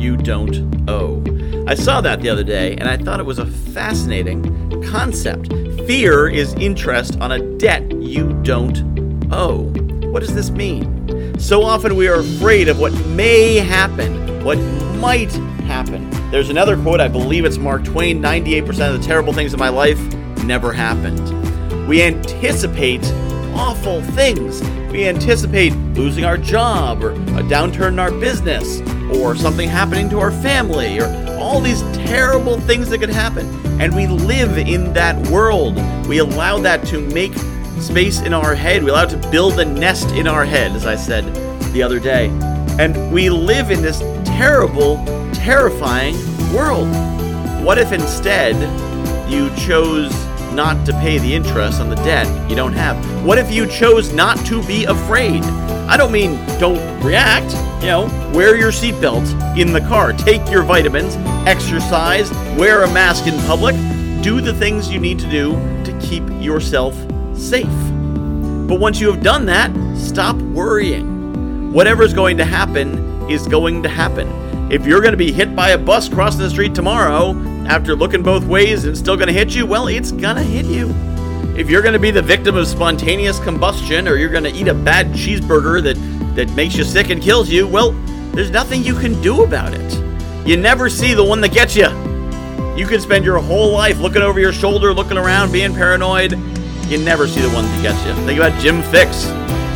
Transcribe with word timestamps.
you 0.00 0.16
don't 0.16 0.88
owe. 0.88 1.22
I 1.66 1.74
saw 1.74 2.00
that 2.00 2.20
the 2.20 2.28
other 2.30 2.42
day 2.42 2.74
and 2.76 2.88
I 2.88 2.96
thought 2.96 3.20
it 3.20 3.26
was 3.26 3.38
a 3.38 3.46
fascinating 3.46 4.42
concept. 4.82 5.52
Fear 5.86 6.28
is 6.28 6.54
interest 6.54 7.20
on 7.20 7.32
a 7.32 7.38
debt 7.58 7.92
you 7.92 8.32
don't 8.42 8.78
owe. 9.30 9.64
What 10.10 10.20
does 10.20 10.34
this 10.34 10.50
mean? 10.50 11.38
So 11.38 11.62
often 11.62 11.96
we 11.96 12.08
are 12.08 12.20
afraid 12.20 12.68
of 12.68 12.80
what 12.80 12.92
may 13.08 13.56
happen, 13.56 14.42
what 14.42 14.58
might 14.98 15.32
happen. 15.66 16.08
There's 16.30 16.50
another 16.50 16.76
quote, 16.76 17.00
I 17.00 17.08
believe 17.08 17.44
it's 17.44 17.58
Mark 17.58 17.84
Twain 17.84 18.20
98% 18.20 18.68
of 18.94 19.00
the 19.00 19.06
terrible 19.06 19.32
things 19.32 19.52
in 19.52 19.58
my 19.58 19.68
life 19.68 20.00
never 20.44 20.72
happened. 20.72 21.18
We 21.86 22.02
anticipate 22.02 23.04
awful 23.54 24.02
things. 24.02 24.62
We 24.90 25.08
anticipate 25.08 25.72
losing 25.94 26.24
our 26.24 26.36
job 26.36 27.02
or 27.02 27.12
a 27.12 27.42
downturn 27.42 27.92
in 27.92 27.98
our 27.98 28.10
business 28.10 28.80
or 29.18 29.36
something 29.36 29.68
happening 29.68 30.08
to 30.10 30.18
our 30.18 30.30
family 30.30 30.98
or 30.98 31.06
all 31.38 31.60
these 31.60 31.82
terrible 32.06 32.58
things 32.60 32.88
that 32.90 32.98
could 32.98 33.10
happen. 33.10 33.46
And 33.80 33.94
we 33.94 34.06
live 34.06 34.58
in 34.58 34.92
that 34.92 35.16
world. 35.28 35.76
We 36.06 36.18
allow 36.18 36.58
that 36.58 36.86
to 36.88 37.00
make 37.00 37.32
space 37.80 38.20
in 38.20 38.34
our 38.34 38.54
head. 38.54 38.84
We 38.84 38.90
allow 38.90 39.04
it 39.04 39.10
to 39.10 39.30
build 39.30 39.58
a 39.58 39.64
nest 39.64 40.10
in 40.10 40.26
our 40.26 40.44
head, 40.44 40.72
as 40.72 40.86
I 40.86 40.96
said 40.96 41.24
the 41.72 41.82
other 41.82 41.98
day. 41.98 42.28
And 42.78 43.12
we 43.12 43.30
live 43.30 43.70
in 43.70 43.82
this 43.82 44.00
terrible, 44.24 45.04
terrifying 45.32 46.14
world. 46.52 46.88
What 47.64 47.78
if 47.78 47.92
instead 47.92 48.56
you 49.30 49.54
chose 49.56 50.12
not 50.52 50.84
to 50.86 50.92
pay 50.92 51.18
the 51.18 51.34
interest 51.34 51.80
on 51.80 51.88
the 51.88 51.96
debt 51.96 52.26
you 52.50 52.56
don't 52.56 52.72
have? 52.72 52.96
What 53.24 53.38
if 53.38 53.50
you 53.50 53.66
chose 53.66 54.12
not 54.12 54.36
to 54.46 54.62
be 54.66 54.84
afraid? 54.84 55.42
I 55.90 55.96
don't 55.96 56.12
mean 56.12 56.36
don't 56.58 56.80
react, 57.02 57.52
you 57.82 57.88
know, 57.88 58.30
wear 58.34 58.56
your 58.56 58.70
seatbelt 58.70 59.58
in 59.58 59.72
the 59.72 59.80
car, 59.80 60.12
take 60.12 60.48
your 60.50 60.62
vitamins, 60.62 61.16
exercise, 61.46 62.30
wear 62.56 62.84
a 62.84 62.92
mask 62.92 63.26
in 63.26 63.38
public, 63.46 63.74
do 64.22 64.40
the 64.40 64.54
things 64.54 64.90
you 64.90 65.00
need 65.00 65.18
to 65.18 65.30
do 65.30 65.52
to 65.84 65.98
keep 66.00 66.22
yourself 66.40 66.94
safe. 67.34 67.66
But 68.68 68.78
once 68.78 69.00
you 69.00 69.10
have 69.10 69.22
done 69.22 69.46
that, 69.46 69.70
stop 69.96 70.36
worrying. 70.36 71.72
Whatever's 71.72 72.14
going 72.14 72.36
to 72.36 72.44
happen 72.44 73.28
is 73.30 73.46
going 73.48 73.82
to 73.82 73.88
happen. 73.88 74.28
If 74.70 74.86
you're 74.86 75.00
going 75.00 75.12
to 75.12 75.18
be 75.18 75.32
hit 75.32 75.56
by 75.56 75.70
a 75.70 75.78
bus 75.78 76.08
crossing 76.08 76.40
the 76.40 76.50
street 76.50 76.74
tomorrow, 76.74 77.32
after 77.70 77.94
looking 77.94 78.20
both 78.20 78.44
ways 78.46 78.84
and 78.84 78.98
still 78.98 79.14
going 79.14 79.28
to 79.28 79.32
hit 79.32 79.54
you, 79.54 79.64
well, 79.64 79.86
it's 79.86 80.10
going 80.10 80.34
to 80.34 80.42
hit 80.42 80.66
you. 80.66 80.92
If 81.56 81.70
you're 81.70 81.82
going 81.82 81.92
to 81.92 82.00
be 82.00 82.10
the 82.10 82.20
victim 82.20 82.56
of 82.56 82.66
spontaneous 82.66 83.38
combustion 83.38 84.08
or 84.08 84.16
you're 84.16 84.28
going 84.28 84.42
to 84.42 84.50
eat 84.50 84.66
a 84.66 84.74
bad 84.74 85.12
cheeseburger 85.12 85.80
that, 85.84 85.94
that 86.34 86.52
makes 86.56 86.74
you 86.74 86.82
sick 86.82 87.10
and 87.10 87.22
kills 87.22 87.48
you, 87.48 87.68
well, 87.68 87.92
there's 88.32 88.50
nothing 88.50 88.82
you 88.82 88.98
can 88.98 89.22
do 89.22 89.44
about 89.44 89.72
it. 89.72 90.48
You 90.48 90.56
never 90.56 90.90
see 90.90 91.14
the 91.14 91.22
one 91.22 91.40
that 91.42 91.52
gets 91.52 91.76
you. 91.76 91.86
You 92.76 92.88
can 92.88 93.00
spend 93.00 93.24
your 93.24 93.38
whole 93.38 93.70
life 93.70 94.00
looking 94.00 94.22
over 94.22 94.40
your 94.40 94.52
shoulder, 94.52 94.92
looking 94.92 95.16
around, 95.16 95.52
being 95.52 95.72
paranoid. 95.72 96.32
You 96.88 96.98
never 96.98 97.28
see 97.28 97.40
the 97.40 97.50
one 97.50 97.66
that 97.66 97.82
gets 97.82 98.04
you. 98.04 98.12
Think 98.26 98.40
about 98.40 98.60
Jim 98.60 98.82
Fixx, 98.82 99.26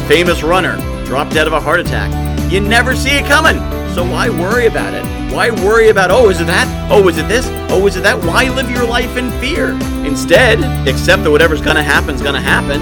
famous 0.08 0.42
runner, 0.42 0.74
dropped 1.04 1.32
dead 1.32 1.46
of 1.46 1.52
a 1.52 1.60
heart 1.60 1.78
attack. 1.78 2.10
You 2.50 2.58
never 2.58 2.96
see 2.96 3.10
it 3.10 3.24
coming. 3.26 3.83
So 3.94 4.02
why 4.02 4.28
worry 4.28 4.66
about 4.66 4.92
it? 4.92 5.04
Why 5.32 5.50
worry 5.50 5.88
about, 5.88 6.10
oh, 6.10 6.28
is 6.28 6.40
it 6.40 6.48
that? 6.48 6.90
Oh, 6.90 7.06
is 7.06 7.16
it 7.16 7.28
this? 7.28 7.46
Oh, 7.70 7.86
is 7.86 7.94
it 7.94 8.02
that? 8.02 8.18
Why 8.24 8.48
live 8.48 8.68
your 8.68 8.84
life 8.84 9.16
in 9.16 9.30
fear? 9.40 9.70
Instead, 10.04 10.58
accept 10.88 11.22
that 11.22 11.30
whatever's 11.30 11.60
going 11.60 11.76
to 11.76 11.82
happen 11.82 12.16
is 12.16 12.20
going 12.20 12.34
to 12.34 12.40
happen, 12.40 12.80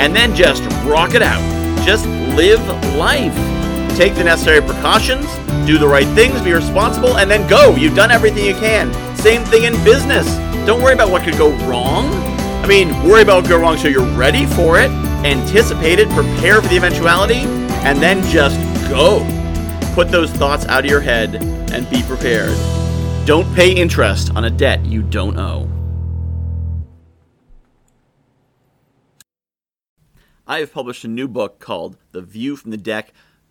and 0.00 0.16
then 0.16 0.34
just 0.34 0.64
rock 0.84 1.14
it 1.14 1.22
out. 1.22 1.40
Just 1.86 2.06
live 2.34 2.60
life. 2.96 3.34
Take 3.96 4.16
the 4.16 4.24
necessary 4.24 4.60
precautions, 4.60 5.26
do 5.64 5.78
the 5.78 5.86
right 5.86 6.08
things, 6.16 6.42
be 6.42 6.52
responsible, 6.52 7.18
and 7.18 7.30
then 7.30 7.48
go. 7.48 7.76
You've 7.76 7.94
done 7.94 8.10
everything 8.10 8.44
you 8.44 8.54
can. 8.54 8.92
Same 9.16 9.44
thing 9.44 9.62
in 9.62 9.74
business. 9.84 10.26
Don't 10.66 10.82
worry 10.82 10.94
about 10.94 11.12
what 11.12 11.22
could 11.22 11.38
go 11.38 11.50
wrong. 11.68 12.06
I 12.64 12.66
mean, 12.66 12.88
worry 13.08 13.22
about 13.22 13.36
what 13.36 13.44
could 13.44 13.50
go 13.50 13.60
wrong 13.60 13.76
so 13.76 13.86
you're 13.86 14.12
ready 14.16 14.44
for 14.44 14.80
it, 14.80 14.90
anticipate 15.24 16.00
it, 16.00 16.08
prepare 16.10 16.60
for 16.60 16.66
the 16.66 16.76
eventuality, 16.76 17.46
and 17.86 18.02
then 18.02 18.24
just 18.24 18.58
go. 18.90 19.24
Put 19.98 20.12
those 20.12 20.30
thoughts 20.30 20.64
out 20.66 20.84
of 20.84 20.90
your 20.92 21.00
head 21.00 21.34
and 21.72 21.90
be 21.90 22.04
prepared. 22.04 22.56
Don't 23.26 23.52
pay 23.56 23.72
interest 23.72 24.30
on 24.36 24.44
a 24.44 24.48
debt 24.48 24.86
you 24.86 25.02
don't 25.02 25.36
owe. 25.36 25.68
I 30.46 30.60
have 30.60 30.72
published 30.72 31.02
a 31.02 31.08
new 31.08 31.26
book 31.26 31.58
called 31.58 31.96
The 32.12 32.22
View 32.22 32.54
from 32.54 32.70
the 32.70 32.76
Deck 32.76 33.12